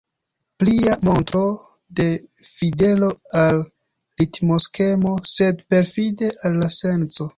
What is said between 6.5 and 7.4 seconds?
al la senco.